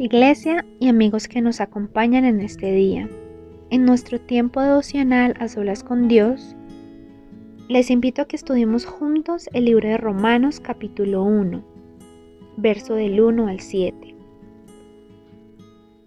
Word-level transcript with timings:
Iglesia 0.00 0.64
y 0.78 0.88
amigos 0.88 1.26
que 1.26 1.40
nos 1.40 1.60
acompañan 1.60 2.24
en 2.24 2.40
este 2.40 2.70
día. 2.70 3.08
En 3.70 3.84
nuestro 3.84 4.20
tiempo 4.20 4.60
devocional 4.60 5.34
a 5.40 5.48
solas 5.48 5.82
con 5.82 6.06
Dios, 6.06 6.54
les 7.68 7.90
invito 7.90 8.22
a 8.22 8.24
que 8.26 8.36
estudiemos 8.36 8.86
juntos 8.86 9.50
el 9.52 9.64
libro 9.64 9.88
de 9.88 9.96
Romanos 9.96 10.60
capítulo 10.60 11.24
1, 11.24 11.64
verso 12.56 12.94
del 12.94 13.20
1 13.20 13.48
al 13.48 13.58
7. 13.58 14.14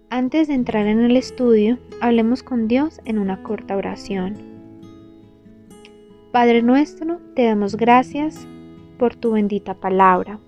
Antes 0.08 0.48
de 0.48 0.54
entrar 0.54 0.86
en 0.86 1.00
el 1.00 1.16
estudio, 1.16 1.78
hablemos 2.00 2.42
con 2.42 2.68
Dios 2.68 3.00
en 3.04 3.18
una 3.18 3.42
corta 3.42 3.76
oración. 3.76 4.36
Padre 6.30 6.62
nuestro, 6.62 7.20
te 7.36 7.44
damos 7.44 7.76
gracias 7.76 8.46
por 8.98 9.14
tu 9.16 9.32
bendita 9.32 9.74
palabra 9.74 10.40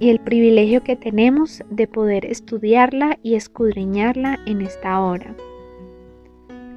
y 0.00 0.08
el 0.08 0.18
privilegio 0.18 0.82
que 0.82 0.96
tenemos 0.96 1.62
de 1.70 1.86
poder 1.86 2.24
estudiarla 2.24 3.18
y 3.22 3.34
escudriñarla 3.34 4.40
en 4.46 4.62
esta 4.62 4.98
hora. 5.00 5.36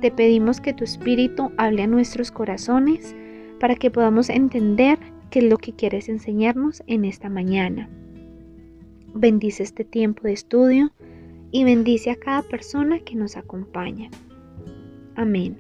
Te 0.02 0.12
pedimos 0.12 0.60
que 0.60 0.74
tu 0.74 0.84
Espíritu 0.84 1.50
hable 1.58 1.84
a 1.84 1.88
nuestros 1.88 2.32
corazones 2.32 3.16
para 3.62 3.76
que 3.76 3.90
podamos 3.90 4.30
entender 4.30 5.00
qué 5.32 5.40
es 5.40 5.46
lo 5.46 5.58
que 5.58 5.72
quieres 5.72 6.10
enseñarnos 6.10 6.84
en 6.86 7.06
esta 7.06 7.30
mañana. 7.30 7.90
Bendice 9.14 9.64
este 9.64 9.86
tiempo 9.86 10.24
de 10.24 10.34
estudio 10.34 10.92
y 11.52 11.64
bendice 11.64 12.12
a 12.12 12.18
cada 12.18 12.42
persona 12.42 13.00
que 13.00 13.16
nos 13.16 13.38
acompaña. 13.38 14.10
Amén. 15.16 15.58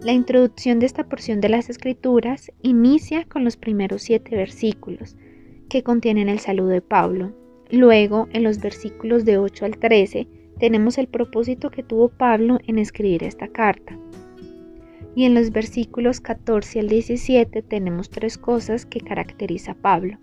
La 0.00 0.12
introducción 0.12 0.78
de 0.78 0.86
esta 0.86 1.04
porción 1.04 1.42
de 1.42 1.50
las 1.50 1.68
Escrituras 1.68 2.50
inicia 2.62 3.24
con 3.24 3.44
los 3.44 3.58
primeros 3.58 4.02
siete 4.02 4.34
versículos, 4.36 5.16
que 5.72 5.82
contienen 5.82 6.28
el 6.28 6.38
saludo 6.38 6.68
de 6.68 6.82
Pablo. 6.82 7.32
Luego, 7.70 8.28
en 8.34 8.42
los 8.42 8.60
versículos 8.60 9.24
de 9.24 9.38
8 9.38 9.64
al 9.64 9.78
13, 9.78 10.28
tenemos 10.58 10.98
el 10.98 11.06
propósito 11.06 11.70
que 11.70 11.82
tuvo 11.82 12.10
Pablo 12.10 12.58
en 12.66 12.78
escribir 12.78 13.24
esta 13.24 13.48
carta. 13.48 13.98
Y 15.16 15.24
en 15.24 15.32
los 15.32 15.50
versículos 15.50 16.20
14 16.20 16.80
al 16.80 16.88
17 16.88 17.62
tenemos 17.62 18.10
tres 18.10 18.36
cosas 18.36 18.84
que 18.84 19.00
caracteriza 19.00 19.72
a 19.72 19.76
Pablo. 19.76 20.18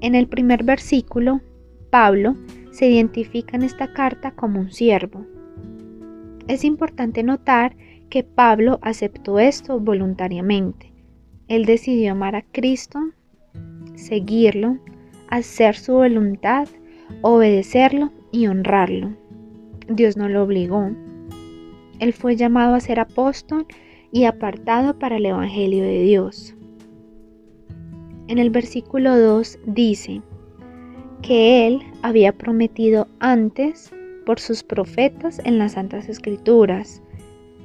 En 0.00 0.16
el 0.16 0.26
primer 0.26 0.64
versículo, 0.64 1.40
Pablo 1.90 2.34
se 2.72 2.90
identifica 2.90 3.56
en 3.56 3.62
esta 3.62 3.92
carta 3.92 4.32
como 4.32 4.58
un 4.58 4.72
siervo. 4.72 5.24
Es 6.48 6.64
importante 6.64 7.22
notar 7.22 7.76
que 8.10 8.24
Pablo 8.24 8.80
aceptó 8.82 9.38
esto 9.38 9.78
voluntariamente. 9.78 10.97
Él 11.48 11.64
decidió 11.64 12.12
amar 12.12 12.36
a 12.36 12.42
Cristo, 12.42 12.98
seguirlo, 13.94 14.78
hacer 15.28 15.76
su 15.76 15.94
voluntad, 15.94 16.68
obedecerlo 17.22 18.12
y 18.32 18.46
honrarlo. 18.46 19.16
Dios 19.88 20.16
no 20.16 20.28
lo 20.28 20.42
obligó. 20.42 20.90
Él 21.98 22.12
fue 22.12 22.36
llamado 22.36 22.74
a 22.74 22.80
ser 22.80 23.00
apóstol 23.00 23.66
y 24.12 24.24
apartado 24.24 24.98
para 24.98 25.16
el 25.16 25.26
Evangelio 25.26 25.82
de 25.82 26.02
Dios. 26.02 26.54
En 28.28 28.38
el 28.38 28.50
versículo 28.50 29.18
2 29.18 29.58
dice 29.66 30.20
que 31.22 31.66
Él 31.66 31.80
había 32.02 32.32
prometido 32.32 33.08
antes 33.20 33.90
por 34.26 34.38
sus 34.38 34.62
profetas 34.62 35.40
en 35.44 35.58
las 35.58 35.72
Santas 35.72 36.08
Escrituras. 36.10 37.02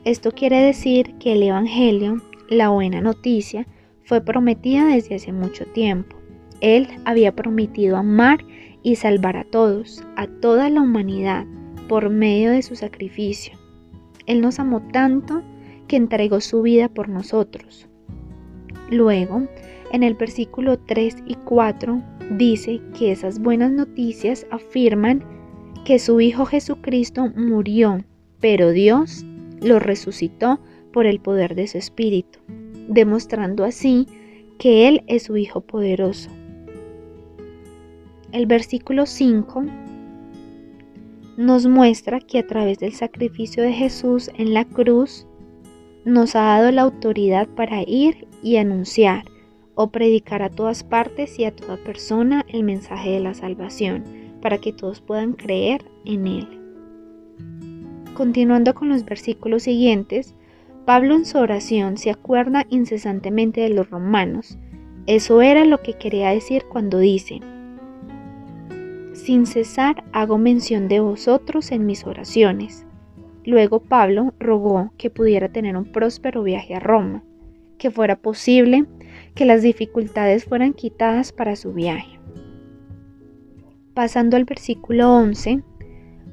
Esto 0.06 0.32
quiere 0.32 0.60
decir 0.60 1.16
que 1.16 1.34
el 1.34 1.44
Evangelio, 1.44 2.22
la 2.50 2.70
buena 2.70 3.02
noticia, 3.02 3.68
fue 4.04 4.22
prometida 4.22 4.86
desde 4.88 5.16
hace 5.16 5.32
mucho 5.32 5.66
tiempo. 5.68 6.18
Él 6.62 6.88
había 7.06 7.36
prometido 7.36 7.98
amar 7.98 8.46
y 8.84 8.96
salvar 8.96 9.38
a 9.38 9.44
todos, 9.44 10.04
a 10.16 10.28
toda 10.28 10.70
la 10.70 10.82
humanidad, 10.82 11.46
por 11.88 12.10
medio 12.10 12.52
de 12.52 12.62
su 12.62 12.76
sacrificio. 12.76 13.58
Él 14.26 14.42
nos 14.42 14.60
amó 14.60 14.82
tanto 14.92 15.42
que 15.88 15.96
entregó 15.96 16.42
su 16.42 16.62
vida 16.62 16.90
por 16.90 17.10
nosotros. 17.10 17.88
Luego, 18.90 19.48
en 19.92 20.04
el 20.04 20.16
versículo 20.16 20.80
3 20.80 21.24
y 21.28 21.36
4 21.36 22.02
dice 22.32 22.82
que 22.98 23.12
esas 23.12 23.40
buenas 23.40 23.72
noticias 23.72 24.48
afirman 24.52 25.24
que 25.86 26.00
su 26.00 26.22
Hijo 26.22 26.46
Jesucristo 26.46 27.30
murió, 27.36 28.04
pero 28.40 28.72
Dios 28.72 29.26
lo 29.62 29.80
resucitó 29.80 30.60
por 30.94 31.06
el 31.06 31.20
poder 31.20 31.56
de 31.56 31.68
su 31.68 31.78
Espíritu 31.78 32.40
demostrando 32.88 33.64
así 33.64 34.08
que 34.58 34.88
Él 34.88 35.04
es 35.08 35.24
su 35.24 35.38
Hijo 35.38 35.62
poderoso. 35.62 36.30
El 38.32 38.46
versículo 38.46 39.06
5 39.06 39.66
nos 41.38 41.66
muestra 41.66 42.20
que 42.20 42.40
a 42.40 42.48
través 42.48 42.80
del 42.80 42.94
sacrificio 42.94 43.64
de 43.64 43.74
Jesús 43.74 44.30
en 44.38 44.54
la 44.54 44.66
cruz, 44.66 45.26
nos 46.06 46.36
ha 46.36 46.42
dado 46.42 46.72
la 46.72 46.84
autoridad 46.84 47.48
para 47.48 47.82
ir 47.84 48.28
y 48.44 48.58
anunciar 48.58 49.24
o 49.76 49.88
predicar 49.88 50.44
a 50.44 50.50
todas 50.50 50.84
partes 50.84 51.40
y 51.40 51.46
a 51.46 51.56
toda 51.56 51.78
persona 51.78 52.46
el 52.50 52.64
mensaje 52.64 53.12
de 53.12 53.20
la 53.20 53.34
salvación, 53.34 54.04
para 54.42 54.60
que 54.60 54.74
todos 54.74 55.02
puedan 55.02 55.34
creer 55.34 55.86
en 56.06 56.28
Él. 56.28 56.48
Continuando 58.14 58.76
con 58.76 58.90
los 58.90 59.06
versículos 59.06 59.64
siguientes, 59.64 60.36
Pablo 60.86 61.16
en 61.16 61.26
su 61.26 61.38
oración 61.38 61.96
se 61.96 62.10
acuerda 62.10 62.66
incesantemente 62.70 63.62
de 63.62 63.70
los 63.70 63.90
romanos. 63.90 64.58
Eso 65.08 65.42
era 65.42 65.64
lo 65.64 65.82
que 65.82 65.94
quería 65.94 66.30
decir 66.30 66.66
cuando 66.70 67.00
dice, 67.00 67.40
sin 69.14 69.46
cesar 69.46 70.04
hago 70.12 70.38
mención 70.38 70.90
de 70.90 71.00
vosotros 71.00 71.72
en 71.72 71.86
mis 71.86 72.06
oraciones. 72.06 72.86
Luego 73.46 73.80
Pablo 73.80 74.34
rogó 74.40 74.92
que 74.98 75.10
pudiera 75.10 75.48
tener 75.50 75.78
un 75.78 75.86
próspero 75.86 76.44
viaje 76.44 76.76
a 76.76 76.82
Roma, 76.82 77.24
que 77.78 77.90
fuera 77.90 78.18
posible 78.18 78.86
que 79.36 79.46
las 79.46 79.62
dificultades 79.62 80.44
fueran 80.44 80.74
quitadas 80.74 81.32
para 81.32 81.56
su 81.56 81.72
viaje. 81.74 82.20
Pasando 83.94 84.36
al 84.36 84.44
versículo 84.44 85.16
11, 85.16 85.64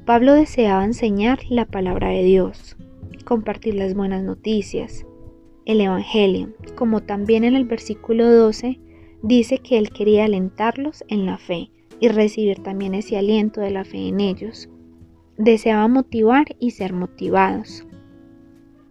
Pablo 0.06 0.34
deseaba 0.34 0.84
enseñar 0.84 1.38
la 1.48 1.66
palabra 1.66 2.08
de 2.08 2.24
Dios 2.24 2.76
compartir 3.30 3.76
las 3.76 3.94
buenas 3.94 4.24
noticias, 4.24 5.06
el 5.64 5.80
Evangelio, 5.80 6.52
como 6.74 7.04
también 7.04 7.44
en 7.44 7.54
el 7.54 7.64
versículo 7.64 8.28
12 8.28 8.80
dice 9.22 9.58
que 9.58 9.78
él 9.78 9.90
quería 9.90 10.24
alentarlos 10.24 11.04
en 11.06 11.26
la 11.26 11.38
fe 11.38 11.70
y 12.00 12.08
recibir 12.08 12.60
también 12.64 12.92
ese 12.92 13.16
aliento 13.16 13.60
de 13.60 13.70
la 13.70 13.84
fe 13.84 14.08
en 14.08 14.18
ellos. 14.18 14.68
Deseaba 15.38 15.86
motivar 15.86 16.56
y 16.58 16.72
ser 16.72 16.92
motivados. 16.92 17.86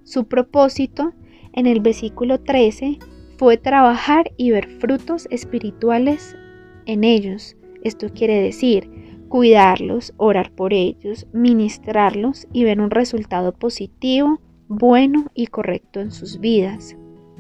Su 0.06 0.30
propósito 0.30 1.12
en 1.52 1.68
el 1.68 1.82
versículo 1.82 2.40
13 2.40 2.98
fue 3.38 3.58
trabajar 3.58 4.32
y 4.38 4.52
ver 4.52 4.70
frutos 4.80 5.28
espirituales 5.32 6.38
en 6.86 7.04
ellos. 7.04 7.58
Esto 7.84 8.08
quiere 8.08 8.42
decir 8.42 8.90
cuidarlos, 9.30 10.14
orar 10.18 10.52
por 10.52 10.74
ellos, 10.74 11.28
ministrarlos 11.32 12.48
y 12.52 12.64
ver 12.64 12.82
un 12.82 12.90
resultado 12.90 13.54
positivo, 13.54 14.42
bueno 14.68 15.28
y 15.34 15.48
correcto 15.48 16.02
en 16.02 16.12
sus 16.12 16.40
vidas, 16.40 16.98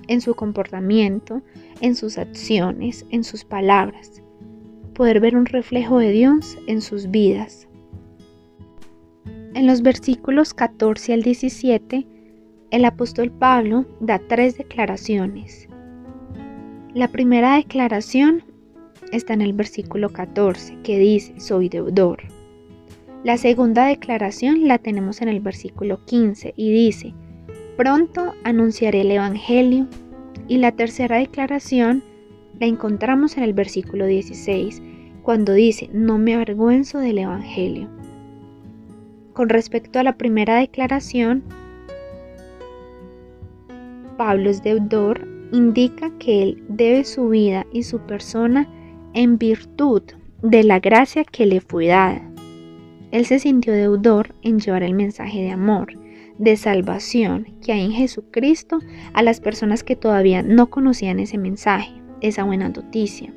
en 0.07 0.21
su 0.21 0.35
comportamiento, 0.35 1.41
en 1.81 1.95
sus 1.95 2.17
acciones, 2.17 3.05
en 3.09 3.23
sus 3.23 3.43
palabras. 3.43 4.23
Poder 4.93 5.19
ver 5.19 5.35
un 5.35 5.45
reflejo 5.45 5.99
de 5.99 6.11
Dios 6.11 6.57
en 6.67 6.81
sus 6.81 7.09
vidas. 7.11 7.67
En 9.53 9.65
los 9.65 9.81
versículos 9.81 10.53
14 10.53 11.13
al 11.13 11.23
17, 11.23 12.07
el 12.71 12.85
apóstol 12.85 13.31
Pablo 13.31 13.85
da 13.99 14.19
tres 14.19 14.57
declaraciones. 14.57 15.67
La 16.93 17.07
primera 17.07 17.55
declaración 17.55 18.43
está 19.11 19.33
en 19.33 19.41
el 19.41 19.53
versículo 19.53 20.09
14, 20.09 20.77
que 20.83 20.99
dice, 20.99 21.39
soy 21.39 21.69
deudor. 21.69 22.23
La 23.23 23.37
segunda 23.37 23.85
declaración 23.85 24.67
la 24.67 24.77
tenemos 24.77 25.21
en 25.21 25.27
el 25.27 25.41
versículo 25.41 26.05
15 26.05 26.53
y 26.55 26.71
dice, 26.71 27.13
pronto 27.75 28.33
anunciaré 28.43 29.01
el 29.01 29.11
Evangelio. 29.11 29.87
Y 30.47 30.57
la 30.57 30.71
tercera 30.71 31.17
declaración 31.17 32.03
la 32.59 32.65
encontramos 32.65 33.37
en 33.37 33.43
el 33.43 33.53
versículo 33.53 34.05
16, 34.05 34.81
cuando 35.21 35.53
dice, 35.53 35.89
no 35.93 36.17
me 36.17 36.33
avergüenzo 36.33 36.99
del 36.99 37.19
Evangelio. 37.19 37.89
Con 39.33 39.49
respecto 39.49 39.99
a 39.99 40.03
la 40.03 40.17
primera 40.17 40.57
declaración, 40.57 41.43
Pablo 44.17 44.49
es 44.49 44.63
deudor, 44.63 45.27
indica 45.51 46.09
que 46.19 46.43
él 46.43 46.63
debe 46.67 47.03
su 47.03 47.29
vida 47.29 47.65
y 47.71 47.83
su 47.83 47.99
persona 47.99 48.67
en 49.13 49.37
virtud 49.37 50.03
de 50.41 50.63
la 50.63 50.79
gracia 50.79 51.23
que 51.23 51.45
le 51.45 51.61
fue 51.61 51.87
dada. 51.87 52.21
Él 53.11 53.25
se 53.25 53.39
sintió 53.39 53.73
deudor 53.73 54.35
en 54.41 54.59
llevar 54.59 54.83
el 54.83 54.93
mensaje 54.93 55.41
de 55.41 55.51
amor, 55.51 55.93
de 56.37 56.55
salvación 56.55 57.47
que 57.63 57.73
hay 57.73 57.85
en 57.85 57.91
Jesucristo 57.91 58.79
a 59.13 59.23
las 59.23 59.41
personas 59.41 59.83
que 59.83 59.95
todavía 59.95 60.41
no 60.43 60.69
conocían 60.69 61.19
ese 61.19 61.37
mensaje, 61.37 61.91
esa 62.21 62.43
buena 62.43 62.69
noticia. 62.69 63.33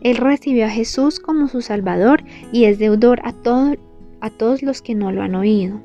Él 0.00 0.16
recibió 0.16 0.66
a 0.66 0.70
Jesús 0.70 1.18
como 1.18 1.48
su 1.48 1.60
Salvador 1.60 2.22
y 2.52 2.64
es 2.64 2.78
deudor 2.78 3.20
a, 3.24 3.34
a 4.20 4.30
todos 4.30 4.62
los 4.62 4.82
que 4.82 4.94
no 4.94 5.10
lo 5.10 5.22
han 5.22 5.34
oído. 5.34 5.80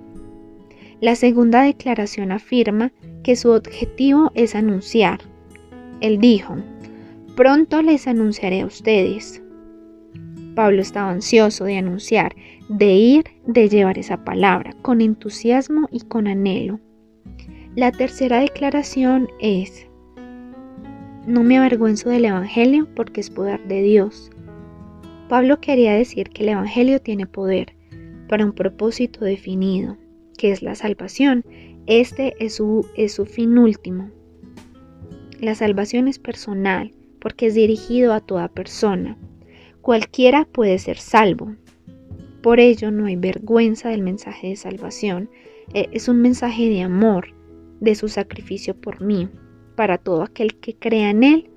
La 1.01 1.15
segunda 1.15 1.63
declaración 1.63 2.31
afirma 2.31 2.91
que 3.23 3.38
su 3.38 3.51
objetivo 3.51 4.31
es 4.35 4.55
anunciar. 4.55 5.19
Él 6.01 6.19
dijo, 6.19 6.57
pronto 7.35 7.81
les 7.81 8.07
anunciaré 8.07 8.61
a 8.61 8.65
ustedes. 8.65 9.41
Pablo 10.55 10.81
estaba 10.81 11.11
ansioso 11.11 11.65
de 11.65 11.77
anunciar, 11.77 12.35
de 12.69 12.93
ir, 12.93 13.23
de 13.45 13.69
llevar 13.69 13.97
esa 13.97 14.23
palabra, 14.23 14.73
con 14.81 15.01
entusiasmo 15.01 15.87
y 15.91 16.01
con 16.01 16.27
anhelo. 16.27 16.79
La 17.75 17.91
tercera 17.91 18.39
declaración 18.39 19.29
es, 19.39 19.87
no 21.25 21.43
me 21.43 21.57
avergüenzo 21.57 22.09
del 22.09 22.25
Evangelio 22.25 22.87
porque 22.95 23.21
es 23.21 23.29
poder 23.29 23.65
de 23.67 23.81
Dios. 23.83 24.31
Pablo 25.29 25.61
quería 25.61 25.93
decir 25.93 26.29
que 26.29 26.43
el 26.43 26.49
Evangelio 26.49 27.01
tiene 27.01 27.25
poder 27.25 27.75
para 28.27 28.45
un 28.45 28.53
propósito 28.53 29.23
definido, 29.23 29.97
que 30.37 30.51
es 30.51 30.61
la 30.61 30.75
salvación. 30.75 31.45
Este 31.85 32.33
es 32.43 32.55
su, 32.55 32.85
es 32.95 33.13
su 33.13 33.25
fin 33.25 33.57
último. 33.57 34.09
La 35.39 35.55
salvación 35.55 36.07
es 36.07 36.19
personal 36.19 36.93
porque 37.19 37.48
es 37.48 37.56
dirigido 37.56 38.13
a 38.13 38.19
toda 38.19 38.48
persona. 38.48 39.18
Cualquiera 39.81 40.45
puede 40.45 40.77
ser 40.80 40.98
salvo. 40.98 41.56
Por 42.42 42.60
ello 42.60 42.92
no 42.92 43.06
hay 43.06 43.16
vergüenza 43.16 43.89
del 43.89 44.01
mensaje 44.01 44.50
de 44.50 44.56
salvación. 44.56 45.30
Eh, 45.74 45.88
es 45.92 46.07
un 46.07 46.21
mensaje 46.21 46.69
de 46.69 46.81
amor, 46.81 47.33
de 47.80 47.95
su 47.95 48.07
sacrificio 48.07 48.75
por 48.75 49.01
mí, 49.01 49.30
para 49.75 49.98
todo 49.98 50.24
aquel 50.24 50.56
que 50.56 50.75
crea 50.75 51.10
en 51.10 51.24
Él. 51.24 51.50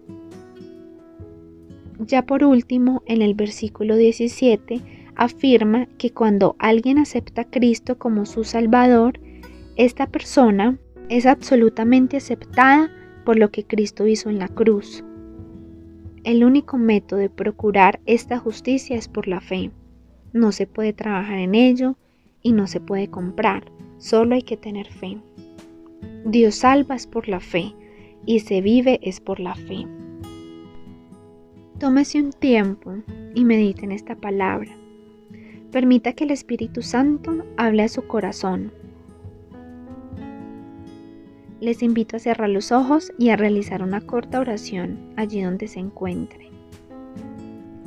Ya 1.99 2.27
por 2.27 2.45
último, 2.45 3.03
en 3.07 3.23
el 3.23 3.35
versículo 3.35 3.97
17, 3.97 4.81
afirma 5.15 5.87
que 5.99 6.11
cuando 6.11 6.57
alguien 6.59 6.99
acepta 6.99 7.43
a 7.43 7.51
Cristo 7.51 7.99
como 7.99 8.27
su 8.27 8.45
Salvador, 8.45 9.21
esta 9.77 10.07
persona 10.07 10.79
es 11.09 11.27
absolutamente 11.27 12.17
aceptada 12.17 12.91
por 13.25 13.39
lo 13.39 13.51
que 13.51 13.65
Cristo 13.65 14.07
hizo 14.07 14.31
en 14.31 14.39
la 14.39 14.49
cruz. 14.49 15.05
El 16.25 16.45
único 16.45 16.79
método 16.79 17.19
de 17.19 17.31
procurar 17.31 17.99
esta 18.07 18.39
justicia 18.39 18.97
es 18.97 19.09
por 19.09 19.27
la 19.27 19.41
fe. 19.41 19.73
No 20.33 20.53
se 20.53 20.69
puede 20.69 20.93
trabajar 20.93 21.39
en 21.39 21.57
ello 21.57 21.97
y 22.43 22.53
no 22.53 22.69
se 22.69 22.81
puede 22.81 23.09
comprar, 23.09 23.73
solo 23.99 24.37
hay 24.37 24.43
que 24.43 24.57
tener 24.57 24.87
fe. 24.87 25.19
Dios 26.25 26.55
salva 26.55 26.95
es 26.95 27.09
por 27.09 27.29
la 27.29 27.41
fe 27.41 27.75
y 28.25 28.41
se 28.41 28.61
vive 28.61 29.01
es 29.03 29.21
por 29.21 29.41
la 29.41 29.57
fe. 29.57 29.87
Tómese 31.81 32.23
un 32.23 32.31
tiempo 32.31 32.95
y 33.35 33.45
medite 33.45 33.85
en 33.85 33.91
esta 33.91 34.15
palabra. 34.15 34.71
Permita 35.73 36.13
que 36.13 36.23
el 36.23 36.31
Espíritu 36.31 36.83
Santo 36.83 37.45
hable 37.57 37.83
a 37.83 37.89
su 37.89 38.07
corazón. 38.07 38.73
Les 41.63 41.81
invito 41.85 42.17
a 42.17 42.19
cerrar 42.19 42.49
los 42.49 42.73
ojos 42.73 43.13
y 43.19 43.29
a 43.29 43.37
realizar 43.37 43.85
una 43.85 44.01
corta 44.01 44.41
oración 44.41 44.99
allí 45.15 45.43
donde 45.43 45.69
se 45.69 45.79
encuentre. 45.79 46.51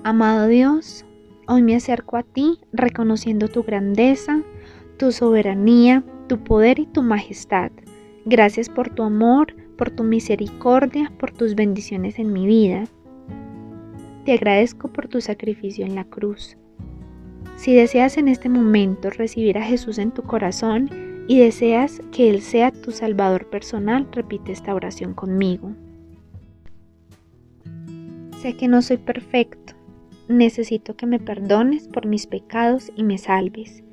Amado 0.05 0.47
Dios, 0.47 1.03
hoy 1.45 1.61
me 1.61 1.75
acerco 1.75 2.15
a 2.15 2.23
ti 2.23 2.57
reconociendo 2.71 3.49
tu 3.49 3.63
grandeza, 3.63 4.43
tu 4.97 5.11
soberanía, 5.11 6.05
tu 6.29 6.41
poder 6.41 6.79
y 6.79 6.85
tu 6.85 7.03
majestad. 7.03 7.69
Gracias 8.23 8.69
por 8.69 8.91
tu 8.91 9.03
amor, 9.03 9.53
por 9.77 9.89
tu 9.89 10.05
misericordia, 10.05 11.11
por 11.19 11.31
tus 11.31 11.53
bendiciones 11.53 12.17
en 12.17 12.31
mi 12.31 12.47
vida. 12.47 12.85
Te 14.23 14.31
agradezco 14.31 14.87
por 14.87 15.09
tu 15.09 15.19
sacrificio 15.19 15.85
en 15.85 15.95
la 15.95 16.05
cruz. 16.05 16.55
Si 17.57 17.75
deseas 17.75 18.17
en 18.17 18.29
este 18.29 18.47
momento 18.47 19.09
recibir 19.09 19.57
a 19.57 19.65
Jesús 19.65 19.97
en 19.97 20.11
tu 20.11 20.23
corazón 20.23 21.14
y 21.27 21.39
deseas 21.39 22.01
que 22.11 22.29
Él 22.29 22.41
sea 22.41 22.71
tu 22.71 22.91
Salvador 22.91 23.49
personal, 23.49 24.07
repite 24.11 24.51
esta 24.51 24.73
oración 24.73 25.13
conmigo. 25.13 25.71
Sé 28.41 28.55
que 28.55 28.67
no 28.67 28.81
soy 28.81 28.97
perfecto. 28.97 29.73
Necesito 30.27 30.95
que 30.95 31.05
me 31.05 31.19
perdones 31.19 31.87
por 31.87 32.05
mis 32.05 32.27
pecados 32.27 32.91
y 32.95 33.03
me 33.03 33.17
salves. 33.17 33.83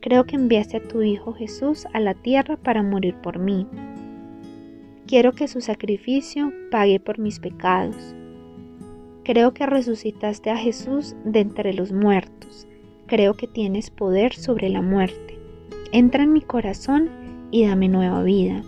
Creo 0.00 0.24
que 0.24 0.36
enviaste 0.36 0.78
a 0.78 0.82
tu 0.82 1.02
Hijo 1.02 1.32
Jesús 1.32 1.86
a 1.92 2.00
la 2.00 2.14
tierra 2.14 2.56
para 2.56 2.82
morir 2.82 3.14
por 3.16 3.38
mí. 3.38 3.66
Quiero 5.06 5.32
que 5.32 5.48
su 5.48 5.60
sacrificio 5.60 6.52
pague 6.70 7.00
por 7.00 7.18
mis 7.18 7.40
pecados. 7.40 8.14
Creo 9.22 9.54
que 9.54 9.66
resucitaste 9.66 10.50
a 10.50 10.56
Jesús 10.56 11.16
de 11.24 11.40
entre 11.40 11.72
los 11.72 11.92
muertos 11.92 12.68
Creo 13.06 13.34
que 13.34 13.46
tienes 13.46 13.90
poder 13.90 14.32
sobre 14.32 14.70
la 14.70 14.80
muerte. 14.80 15.38
Entra 15.94 16.24
en 16.24 16.32
mi 16.32 16.40
corazón 16.40 17.08
y 17.52 17.68
dame 17.68 17.88
nueva 17.88 18.24
vida. 18.24 18.64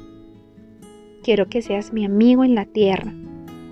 Quiero 1.25 1.49
que 1.49 1.61
seas 1.61 1.93
mi 1.93 2.05
amigo 2.05 2.45
en 2.45 2.55
la 2.55 2.67
tierra. 2.67 3.13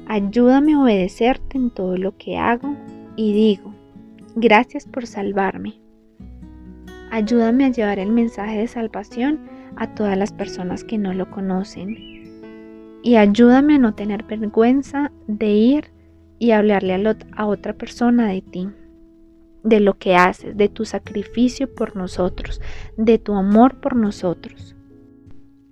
Ayúdame 0.09 0.73
a 0.73 0.81
obedecerte 0.81 1.57
en 1.57 1.71
todo 1.71 1.97
lo 1.97 2.17
que 2.17 2.37
hago 2.37 2.75
y 3.15 3.33
digo. 3.33 3.73
Gracias 4.35 4.87
por 4.87 5.07
salvarme. 5.07 5.75
Ayúdame 7.13 7.67
a 7.67 7.69
llevar 7.69 8.01
el 8.01 8.11
mensaje 8.11 8.59
de 8.59 8.67
salvación 8.67 9.39
a 9.77 9.95
todas 9.95 10.19
las 10.19 10.33
personas 10.33 10.83
que 10.83 10.99
no 10.99 11.15
lo 11.15 11.31
conocen. 11.31 11.97
Y 13.05 13.15
ayúdame 13.15 13.77
a 13.77 13.79
no 13.79 13.95
tener 13.95 14.25
vergüenza 14.25 15.13
de 15.29 15.51
ir 15.51 15.93
y 16.41 16.51
hablarle 16.51 17.15
a 17.37 17.47
otra 17.47 17.73
persona 17.75 18.27
de 18.27 18.43
ti 18.43 18.69
de 19.65 19.81
lo 19.81 19.99
que 19.99 20.15
haces, 20.15 20.57
de 20.57 20.69
tu 20.69 20.85
sacrificio 20.85 21.75
por 21.75 21.97
nosotros, 21.97 22.61
de 22.97 23.19
tu 23.19 23.35
amor 23.35 23.81
por 23.81 23.97
nosotros. 23.97 24.77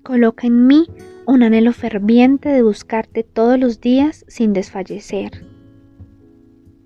Coloca 0.02 0.48
en 0.48 0.66
mí 0.66 0.86
un 1.26 1.44
anhelo 1.44 1.72
ferviente 1.72 2.48
de 2.48 2.62
buscarte 2.62 3.22
todos 3.22 3.58
los 3.58 3.80
días 3.80 4.24
sin 4.26 4.52
desfallecer. 4.52 5.46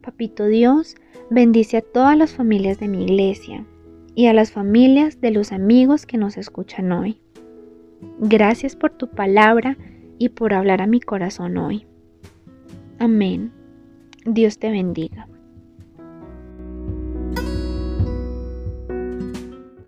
Papito 0.03 0.47
Dios, 0.47 0.97
bendice 1.31 1.79
a 1.79 1.82
todas 1.82 2.19
las 2.19 2.35
familias 2.35 2.79
de 2.79 2.88
mi 2.88 3.05
iglesia 3.05 3.64
y 4.14 4.26
a 4.26 4.32
las 4.32 4.52
familias 4.52 5.20
de 5.20 5.31
los 5.31 5.52
amigos 5.52 6.05
que 6.05 6.19
nos 6.19 6.37
escuchan 6.37 6.93
hoy. 6.93 7.20
Gracias 8.19 8.76
por 8.76 8.91
tu 8.93 9.09
palabra 9.09 9.79
y 10.19 10.31
por 10.31 10.52
hablar 10.52 10.82
a 10.82 10.87
mi 10.87 11.00
corazón 11.00 11.56
hoy. 11.56 11.87
Amén. 12.99 13.52
Dios 14.25 14.59
te 14.59 14.71
bendiga. 14.71 15.28